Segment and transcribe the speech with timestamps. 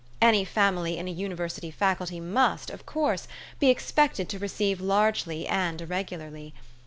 [0.19, 3.27] Any family in a university Faculty must, of course,
[3.59, 6.55] be expected to receive largely and irregularly.